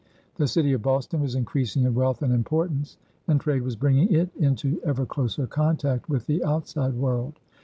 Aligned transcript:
The 0.37 0.47
city 0.47 0.73
of 0.73 0.81
Boston 0.81 1.21
was 1.21 1.35
increasing 1.35 1.83
in 1.83 1.93
wealth 1.93 2.23
and 2.23 2.33
importance, 2.33 2.97
and 3.27 3.39
trade 3.39 3.61
was 3.61 3.75
bringing 3.75 4.11
it 4.11 4.31
into 4.35 4.81
ever 4.83 5.05
closer 5.05 5.45
contact 5.45 6.09
with 6.09 6.25
the 6.25 6.43
outside 6.43 6.95
world. 6.95 7.35